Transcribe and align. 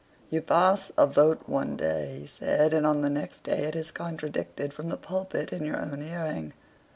"You 0.31 0.41
pass 0.41 0.91
a 0.97 1.05
vote 1.05 1.43
one 1.45 1.75
day," 1.77 2.21
he 2.21 2.25
said; 2.25 2.73
"and 2.73 2.87
on 2.87 3.01
the 3.01 3.09
next 3.11 3.43
day 3.43 3.65
it 3.65 3.75
is 3.75 3.91
contradicted 3.91 4.73
from 4.73 4.89
the 4.89 4.97
pulpit 4.97 5.53
in 5.53 5.63
your 5.63 5.79
own 5.79 6.01
hearing." 6.01 6.53